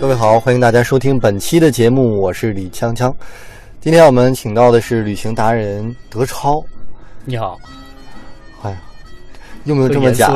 [0.00, 3.12] 各位好，欢迎大家收听本期的节目，我是李锵锵。
[3.80, 6.62] 今天我们请到的是旅行达人德超。
[7.24, 7.58] 你好，
[8.62, 8.82] 哎呀，
[9.64, 10.34] 用不用这么讲？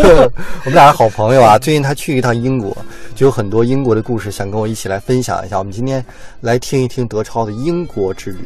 [0.64, 1.58] 我们俩是好朋友啊。
[1.58, 2.76] 最近他去一趟英国，
[3.14, 5.58] 就有很多英国的故事想跟我一起来分享一下。
[5.58, 6.04] 我们今天
[6.40, 8.38] 来听一听德超的英国之旅。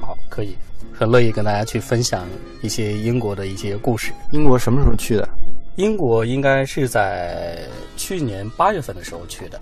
[0.00, 0.56] 好，可以，
[0.92, 2.26] 很乐意跟大家去分享
[2.60, 4.12] 一些英国的一些故事。
[4.30, 5.28] 英国什么时候去的？
[5.76, 7.58] 英国应该是在
[7.96, 9.60] 去年八月份的时候去的。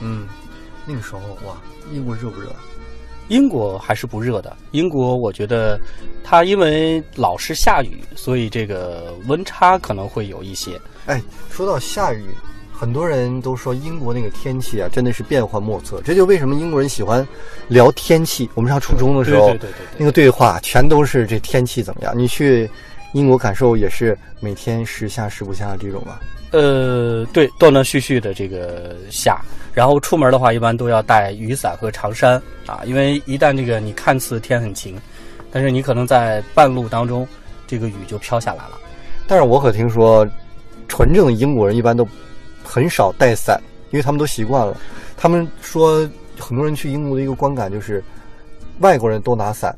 [0.00, 0.26] 嗯，
[0.84, 1.56] 那个时候哇，
[1.92, 2.48] 英国热不热？
[3.28, 4.56] 英国还是不热的。
[4.70, 5.80] 英国我觉得
[6.22, 10.80] 它因为老是下雨，所以这个温差可能会有一些。
[11.06, 12.26] 哎，说到下雨，
[12.72, 16.00] 很多人都说英国那个天气啊，真的是变幻莫测。
[16.02, 17.26] 这就为什么英国人喜欢
[17.66, 18.48] 聊天气。
[18.54, 22.16] 我们上初中的时候，对对对对对那个对话全都是这天气怎么样。
[22.16, 22.70] 你去
[23.12, 26.20] 英国感受也是每天时下时不下这种吧？
[26.52, 29.40] 呃，对，断断续续的这个下，
[29.74, 34.98] 然后出门的话，一般都要带雨伞和长衫啊，因为一旦这个你看似天很晴，
[35.50, 37.26] 但是你可能在半路当中，
[37.66, 38.78] 这个雨就飘下来了。
[39.26, 40.26] 但是我可听说，
[40.86, 42.06] 纯正的英国人一般都
[42.62, 44.76] 很少带伞，因为他们都习惯了。
[45.16, 46.08] 他们说，
[46.38, 48.02] 很多人去英国的一个观感就是，
[48.78, 49.76] 外国人都拿伞，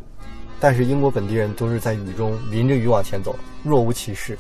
[0.60, 4.38] 但是英国本地人都是在雨中淋着雨往前走，若无其事。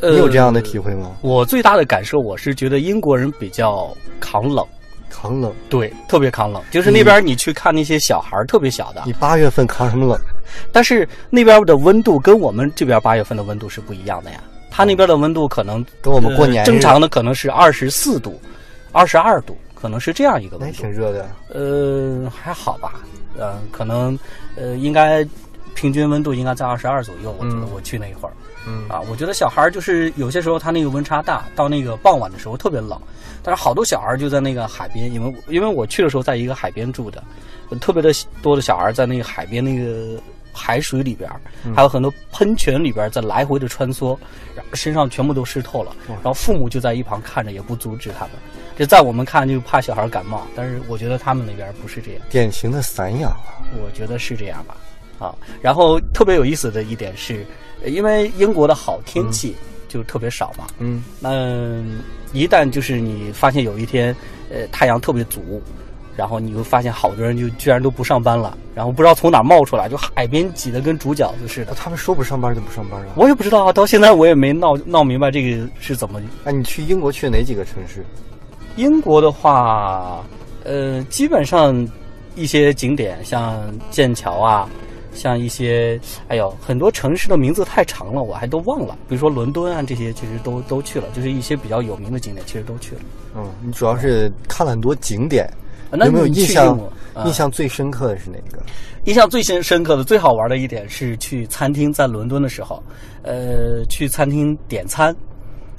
[0.00, 1.12] 你有这样的体会吗？
[1.20, 4.66] 我最大的感受，我是觉得英国人比较抗冷，
[5.08, 6.60] 抗冷，对，特别抗冷。
[6.72, 10.20] 就是那边你去看那些小孩儿，特别小的你，八月份抗什么冷？
[10.72, 14.42] 但是那边的温度跟我们这边八月份的温度是不一样的呀。
[14.72, 18.40] 他那边的温度可能跟我们过年呃正常的可能是二十四度、
[18.90, 20.76] 二十二度，可能是这样一个温度。
[20.76, 21.30] 挺热的。
[21.50, 23.02] 呃，还好吧，
[23.38, 24.18] 呃，可能
[24.56, 25.24] 呃应该
[25.74, 27.34] 平均温度应该在二十二左右。
[27.38, 28.32] 我觉得嗯我去那一会儿。
[28.66, 32.96] 嗯啊，我觉得小孩儿就是有些时候他那个温差大，到那个傍晚的时候特别冷，
[33.42, 37.22] 但是好多小孩儿就在那个海边，因为因为我去的时候在一个海边住的，
[37.80, 40.20] 特别的多的小孩儿在那个海边那个
[40.52, 41.28] 海水里边，
[41.74, 44.16] 还有很多喷泉里边在来回的穿梭，
[44.54, 48.34] 然后身上全部都湿透了，然后父母就在一旁看着，也不阻止他们。
[48.78, 52.22] 这在我们看就怕小孩感冒，但是我觉得他们那边不是这样。
[52.30, 53.58] 典型的散养啊。
[53.82, 54.76] 我觉得是这样吧，
[55.22, 57.46] 啊，然后特别有意思的一点是，
[57.82, 59.54] 呃因为英国的好天气
[59.88, 61.30] 就特别少嘛，嗯，那、
[62.32, 64.14] 一旦就是你发现有一天，
[64.50, 65.62] 呃，太阳特别足，
[66.16, 71.74] 然后你会发现好多人就居然都不上班了，然后不知道从哪冒出来，就海边挤得跟煮饺子似的。
[71.74, 73.12] 他们说不上班就不上班了。
[73.16, 76.20] 我也不知道啊，到现在我也没闹闹明白这个是怎么。
[76.44, 78.04] 哎，你去英国去哪几个城市？
[78.76, 80.24] 英国的话，
[80.64, 81.86] 呃，基本上
[82.34, 84.66] 一些景点，像剑桥啊，
[85.14, 88.96] 像一些，哎呦，很多城市的名字太长了，我还都忘了。
[89.08, 93.00] 比如说伦敦啊，这些其实都都去了，就是一些比较有名的景点，其实都去了。
[93.36, 95.44] 嗯，你主要是看了很多景点，
[95.90, 96.78] 啊那有没有印象？
[97.14, 98.58] 啊印象最深刻的是哪个？
[99.04, 102.82] 印象最深深刻的、最好玩的一点是去餐厅，在伦敦的时候，
[103.20, 105.14] 呃，去餐厅点餐，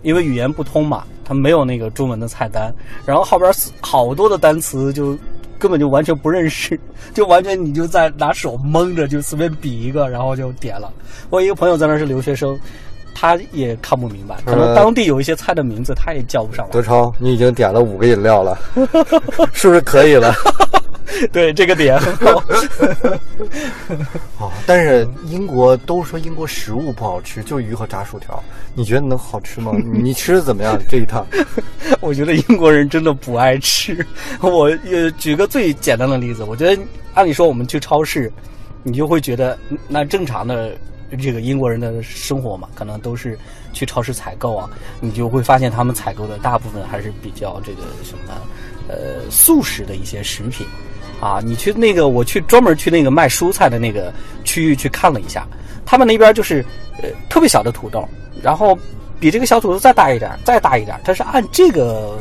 [0.04, 2.72] 因为语言不通嘛，他没有那个中文的菜单，
[3.04, 3.52] 然后后边
[3.82, 5.18] 好多的单词就
[5.64, 6.78] 根本就完全不认识，
[7.16, 10.92] 就完全你就在拿手蒙着就随便比一个，然后就点了。
[11.30, 12.60] 我有一个朋友在那儿是留学生，
[13.16, 16.82] 他也看不明白，可能呃当地有一些菜的名字他也叫不上来德。
[16.82, 18.60] 超，你已经点了五个饮料了，
[19.54, 20.34] 是不是可以了？
[21.32, 22.16] 对这个点很
[24.38, 24.48] 好。
[24.48, 28.42] 啊、但是英国都说英国食物不好吃，就鱼和炸薯条。
[28.74, 29.72] 你觉得能好吃吗？
[29.94, 30.80] 你吃的怎么样？
[30.90, 31.26] 这一趟，
[32.02, 34.06] 我觉得英国人真的不爱吃。
[34.42, 36.82] 我呃举个最简单的例子，我觉得
[37.14, 38.32] 按理说我们去超市，
[38.84, 40.76] 你就会觉得嗯那正常的
[41.22, 43.38] 这个英国人的生活嘛，可能都是
[43.72, 44.70] 去超市采购啊，
[45.00, 48.34] 你就会发现他们采购的大部分还是比较这个什么
[48.88, 50.66] 呃素食的一些食品。
[51.24, 54.12] 啊，你去那个，我去专门去那个卖蔬菜的那个
[54.44, 55.48] 区域去看了一下，
[55.86, 56.66] 他们那边就是
[57.02, 58.06] 呃特别小的土豆，
[58.42, 58.78] 然后
[59.22, 62.18] 比这个小土豆再大一点，再大一点，它是按这个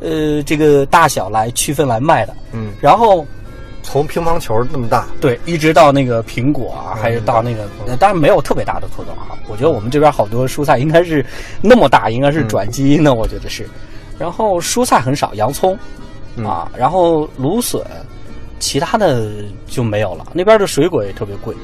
[0.00, 2.34] 呃这个大小来区分来卖的。
[2.50, 3.24] 嗯，然后
[3.84, 9.38] 从乒乓球那么大，对，一直到那个苹果啊，还有到那个，呃当然没有特别大的土豆啊。
[9.46, 11.24] 我觉得我们这边好多蔬菜应该是
[11.62, 13.68] 那么大，应该是转基因的，我觉得是。
[14.18, 15.78] 然后蔬菜很少，洋葱
[16.42, 17.80] 啊，然后芦笋，
[18.64, 19.30] 其他的
[19.66, 20.26] 就没有了。
[20.32, 21.54] 那边的水果也特别贵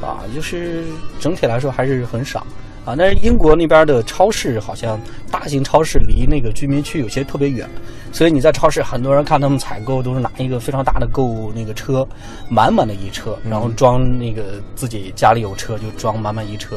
[0.00, 0.84] 啊，就是
[1.18, 2.46] 整体来说还是很少。
[2.84, 4.98] 啊，但是英国那边的超市好像
[5.32, 7.68] 大型超市离那个居民区有些特别远，
[8.12, 12.06] 所以你在超市，很多人看他们采购都是拿一个非常大的购物那个车，
[12.48, 16.76] 满满的一车，然后装那个自己家里有车就装满满一车，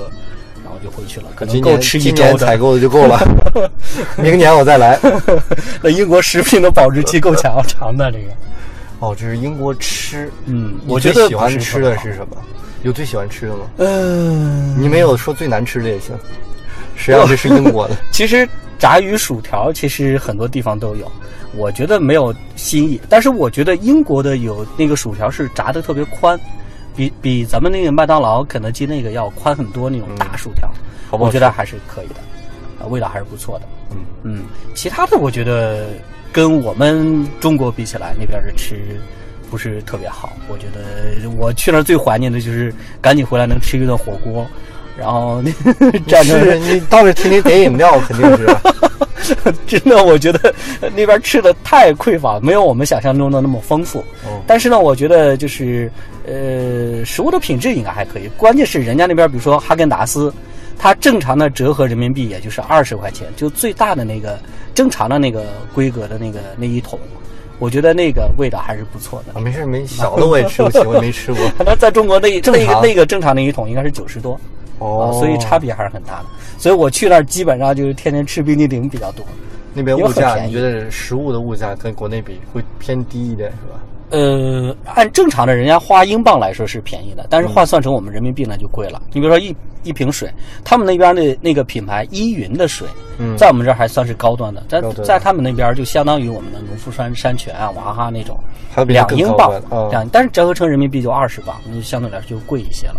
[0.64, 2.58] 然后就回去了，可能够吃一今年采。
[2.58, 3.18] 购的就够了，
[4.18, 5.00] 明年我再来。
[5.82, 8.26] 那英国食品的保质期够强长的，这个，
[9.02, 12.38] 哦，这是英国吃，嗯，你我觉得最喜欢吃的是什么？
[12.84, 13.66] 有最喜欢吃的吗？
[13.78, 16.16] 嗯，你没有说最难吃的也行，
[16.96, 17.98] 谁让这是英国的？
[18.14, 18.48] 其实
[18.80, 21.12] 炸鱼薯条其实很多地方都有，
[21.56, 23.02] 我觉得没有新意。
[23.10, 26.40] 但是我觉得英国的有那个薯条是炸的特别宽，
[26.96, 30.68] 比比咱们那个麦当劳、肯德基那个要宽很多那种大薯条，
[31.10, 32.16] 好好我觉得还是可以的，
[32.82, 33.66] 啊，味道还是不错的。
[33.92, 34.44] 嗯嗯，
[34.74, 35.88] 其他的我觉得
[36.32, 38.76] 跟我们中国比起来，那边的吃
[39.50, 40.34] 不是特别好。
[40.48, 44.46] 我觉得我去那儿最怀念的就是赶紧回来能吃一顿火锅，
[44.98, 45.42] 然后
[46.08, 48.48] 蘸是着你倒是天天点饮料，肯定是。
[49.68, 50.54] 真的，我觉得
[50.96, 54.00] 那边吃的太匮乏，没有我们想象中的那么丰富。
[54.26, 55.90] 哦但是呢，我觉得就是
[56.26, 58.28] 呃，食物的品质应该还可以。
[58.36, 60.34] 关键是人家那边，比如说哈根达斯，
[60.84, 64.40] 它正常的折合人民币也就是二十块钱，就最大的那个
[64.74, 65.46] 正常的那个
[65.76, 66.98] 规格的那个那一桶，
[67.60, 69.40] 我觉得那个味道还是不错的。
[69.40, 71.52] 啊，没事没小的我也吃不起，我也没吃过。
[71.64, 74.40] 那在中国那一那个那个正常的一桶应该是九十多，
[74.80, 76.26] 哦啊，所以差别还是很大的。
[76.58, 79.24] 所以我去那儿基本上就是天天吃冰激凌比较多。
[79.76, 83.80] 那边物价，你觉得食物的物价跟国内比会偏低一点是吧？
[84.12, 89.02] 呃，按正常的人家花英镑来说是便宜的，但是换算成我们人民币呢就贵了。
[89.14, 90.32] 你比如说一一瓶水，
[90.64, 92.88] 他们那边的那个品牌依云的水，
[93.18, 98.38] 嗯在我们这儿还算是高端的，在在他们那边就相当于我们的农夫山山泉啊、娃哈哈那种，
[98.70, 99.50] 还有比两英镑
[99.90, 102.98] 两，但是折合成人民币就二十镑，那就相对来说就贵一些了。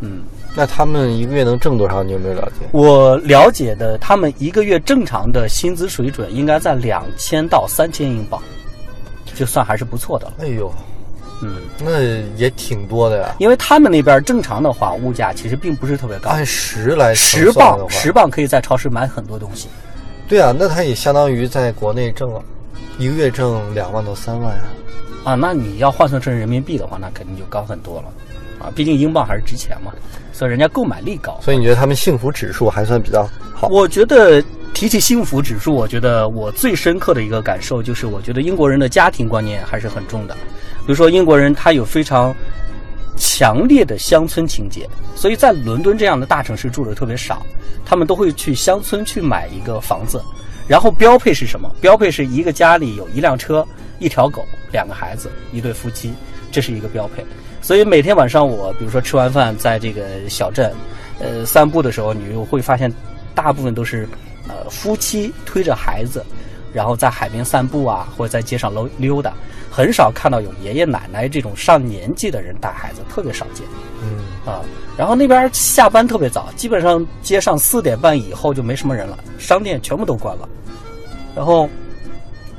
[0.00, 0.22] 嗯，
[0.54, 2.04] 那他们一个月能挣多少？
[2.04, 2.66] 你有没有了解？
[2.70, 8.40] 我了解的，他们一个月正常的薪资水准应该在两千到三千英镑，
[9.34, 10.34] 就算还是不错的了。
[10.40, 10.72] 哎呦，
[11.42, 11.56] 嗯。
[11.78, 12.00] 那
[12.36, 13.34] 也挺多的呀。
[13.38, 19.68] 因为他们那边正常的话，物价其实并不是特别高，按十来十磅十磅可以在超市买很多东西。
[20.28, 22.42] 对啊，那他也相当于在国内挣了，
[22.98, 24.64] 一个月挣两万到三万啊。
[25.24, 29.92] 啊，那你要换算成人民币的话，那肯定就高很多了，啊，毕竟英镑还是值钱嘛，
[30.32, 31.38] 所以人家购买力高。
[31.42, 33.68] 所以你觉得他们幸福指数还算比较好？
[33.68, 34.42] 我觉得
[34.78, 40.34] 提起幸福指数，我觉得我最深刻的一个感受就是，我觉得英国人的家庭观念还是很重的。
[40.34, 42.32] 比如说，英国人他有非常
[43.16, 47.44] 强烈的乡村情节，所以在伦敦这样的大城市住的特别少，
[47.84, 50.22] 他们都会去乡村去买一个房子，
[50.68, 51.68] 然后标配是什么？
[51.80, 53.66] 标配是一个家里有一辆车、
[53.98, 56.12] 一条狗、两个孩子、一对夫妻，
[56.52, 57.26] 这是一个标配。
[57.60, 60.72] 所以每天晚上我比如说吃完饭在这个小镇，
[61.18, 62.88] 呃散步的时候，你就会发现
[63.34, 64.08] 大部分都是
[64.48, 66.24] 呃夫妻推着孩子，
[66.72, 69.32] 然后在海边散步啊，或者在街上溜溜达，
[69.70, 73.64] 很少看到有爷爷奶奶这种上年纪的人带孩子，特别少见。
[74.02, 74.60] 嗯，啊，
[74.96, 80.48] 然后那边下班特别早，基本上街上四点半以后就没什么人了，商店全部都关了。
[81.36, 81.68] 然后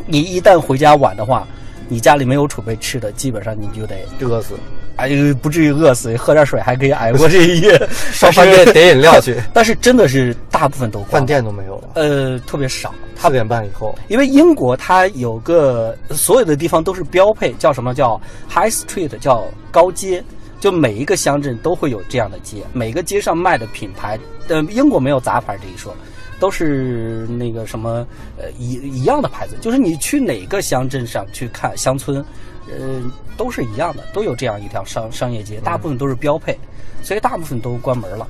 [0.06, 1.48] 你一旦回家晚的话，
[1.88, 4.54] 你家里没有储备吃的，基本上你就得，饿死，
[5.00, 7.80] 哎呦，不至于饿死，喝点水还可以挨过这一夜。
[8.14, 11.90] 上饭店点饮料去， 但是真的是大部分都关，饭店都没有了。
[11.96, 12.94] 呃特别少。
[13.22, 18.20] 四点半以后，因为英国它有个所有的地方都是标配，叫什么叫
[18.50, 20.24] High Street，叫高街，
[20.62, 24.18] 就每一个乡镇都会有这样的街，每个街上卖的品牌，
[24.48, 25.94] 呃，英国没有杂牌这一说，
[26.40, 28.08] 都是那个什么
[28.38, 32.24] 呃一一样的牌子，就是你去哪个乡镇上去看乡村，
[32.68, 33.02] 呃，
[33.38, 36.58] 都是一样的，都有这样一条商商业街，大部分都是标配，
[37.04, 38.28] 所以大部分都关门了。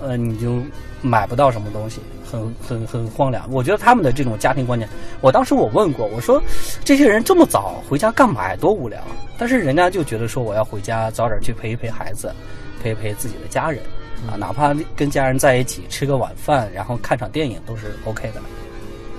[0.00, 0.62] 呃，你就
[1.02, 3.44] 买不到什么东西，很很很荒凉。
[3.50, 4.88] 我觉得他们的这种家庭观念，
[5.20, 6.40] 我当时我问过，我说
[6.84, 8.56] 这些人这么早回家干嘛呀？
[8.60, 9.00] 多无聊。
[9.36, 12.32] 但是人家就觉得说我要回家早点去陪一陪孩子，
[12.80, 13.82] 陪一陪自己的家人
[14.26, 18.40] 啊，哪怕跟家人在一起吃个晚饭，然后看场电影都是 OK 的。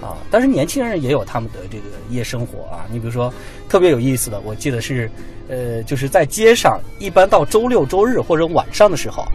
[0.01, 2.85] 啊，但是年轻人也有他们的这个夜生活啊。
[2.89, 3.33] 你比如说，
[3.67, 5.11] 特别有意思的，我记得是，
[5.49, 9.25] 呃，就是在街上，一般到周六周日或者晚上的时候，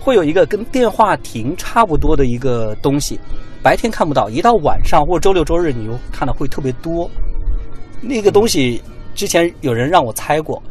[0.00, 3.20] 会有一个跟电话亭差不多的一个东西，
[3.62, 7.10] 白天看不到，一到晚上或者周六周日，你又看到会特别多。
[8.00, 8.82] 那个东西
[9.14, 10.62] 之前有人让我猜过，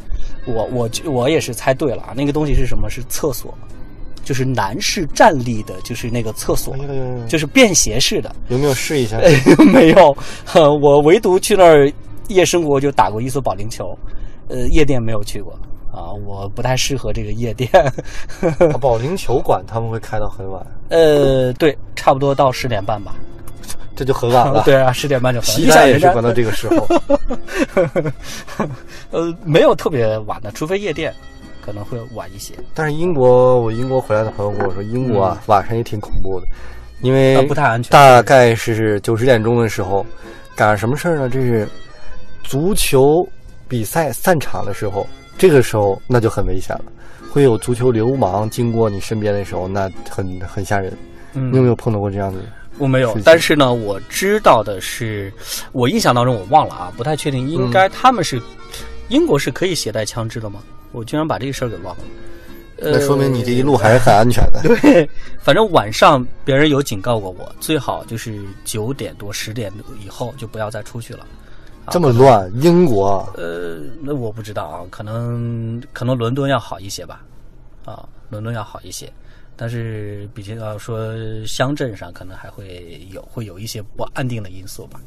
[0.48, 2.14] 我我我也是猜对了啊。
[2.16, 2.90] 那个东西是什么？
[2.90, 3.56] 是厕所，
[4.24, 6.76] 就是男士站立的，就是那个厕所
[7.28, 8.34] 就是便携式的。
[8.48, 9.20] 有没有试一下？
[9.72, 10.16] 没有，
[10.46, 11.92] 呵我唯独去那儿
[12.30, 13.98] 夜生活就打过一次保龄球，
[14.48, 15.54] 呃，夜店没有去过
[15.92, 17.70] 啊，我不太适合这个夜店。
[17.74, 23.14] 啊保龄球馆他们会开到很晚，呃，对，差不多到十点半吧。
[23.96, 24.64] 这就很晚了。
[24.66, 25.50] 对啊，十点半就很。
[25.50, 26.88] 西单也是关到这个时候。
[29.12, 31.14] 呃，没有特别晚的，除非夜店。
[31.64, 32.54] 可能会晚一些。
[32.74, 36.48] 但是英国，我英国回来的朋友跟我说，英国啊、晚上也挺恐怖的，
[37.02, 40.06] 因为呃不太安全大概是九十点钟的时候，
[40.56, 41.30] 赶上什么事儿呢？
[41.30, 41.68] 这是
[42.44, 43.28] 足球
[43.68, 46.86] 比赛散场的时候，这个时候那就很危险了，
[47.32, 50.92] 会有足球流氓经过你身边的时候，那很很吓人。
[51.36, 52.40] 嗯你有没有碰到过这样的？
[52.80, 55.32] 我没有，但是呢，我知道的是，
[55.72, 58.42] 我印象当中我忘了啊，不太确定，应该他们是、
[59.10, 60.60] 英国是可以携带枪支的吗？
[60.94, 62.04] 我居然把这个事儿给忘了。
[62.78, 64.62] 那说明你这一路还是很安全的。
[64.68, 65.10] 呃对，
[65.40, 69.72] 反正晚上别人有警告过我，最好就是九点多、十点
[70.04, 71.26] 以后就不要再出去了。
[71.92, 77.24] 这么乱，英国啊呃，那我不知道啊，可能可能伦敦要好一些吧，
[77.86, 79.12] 啊，伦敦要好一些，
[79.56, 81.14] 但是比较说
[81.46, 85.00] 乡镇上可能还会有会有一些不安定的因素吧。